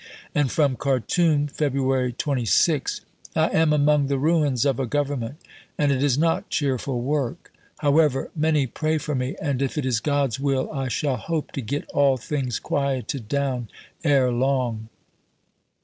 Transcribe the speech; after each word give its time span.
And 0.33 0.51
from 0.51 0.77
Khartoum 0.77 1.45
(Feb. 1.47 2.17
26): 2.17 3.01
"I 3.35 3.49
am 3.49 3.71
among 3.71 4.07
the 4.07 4.17
ruins 4.17 4.65
of 4.65 4.79
a 4.79 4.87
Government, 4.87 5.35
and 5.77 5.91
it 5.91 6.01
is 6.03 6.17
not 6.17 6.49
cheerful 6.49 7.01
work. 7.01 7.53
However, 7.77 8.31
many 8.35 8.65
pray 8.65 8.97
for 8.97 9.13
me, 9.13 9.35
and 9.39 9.61
if 9.61 9.77
it 9.77 9.85
is 9.85 9.99
God's 9.99 10.39
will, 10.39 10.71
I 10.71 10.87
shall 10.87 11.17
hope 11.17 11.51
to 11.51 11.61
get 11.61 11.87
all 11.91 12.17
things 12.17 12.57
quieted 12.57 13.27
down 13.27 13.69
ere 14.03 14.31
long. 14.31 14.89